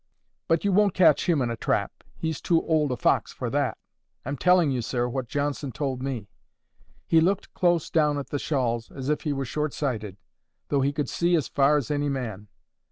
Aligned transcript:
But 0.47 0.65
you 0.65 0.71
won't 0.71 0.95
catch 0.95 1.29
him 1.29 1.43
in 1.43 1.51
a 1.51 1.55
trap! 1.55 2.03
He's 2.17 2.41
too 2.41 2.59
old 2.65 2.91
a 2.91 2.97
fox 2.97 3.31
for 3.31 3.51
that.' 3.51 3.77
I'm 4.25 4.35
telling 4.35 4.71
you, 4.71 4.81
sir, 4.81 5.07
what 5.07 5.27
Johnson 5.27 5.71
told 5.71 6.01
me. 6.01 6.27
'He 7.05 7.21
looked 7.21 7.53
close 7.53 7.91
down 7.91 8.17
at 8.17 8.29
the 8.31 8.39
shawls, 8.39 8.89
as 8.89 9.09
if 9.09 9.21
he 9.21 9.31
were 9.31 9.45
short 9.45 9.73
sighted, 9.75 10.17
though 10.69 10.81
he 10.81 10.91
could 10.91 11.07
see 11.07 11.35
as 11.35 11.47
far 11.47 11.77
as 11.77 11.91
any 11.91 12.09
man. 12.09 12.47